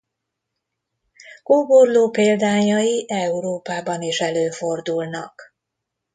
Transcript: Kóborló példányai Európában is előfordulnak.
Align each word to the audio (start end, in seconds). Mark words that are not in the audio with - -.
Kóborló 1.43 2.09
példányai 2.09 3.05
Európában 3.07 4.01
is 4.01 4.19
előfordulnak. 4.19 5.55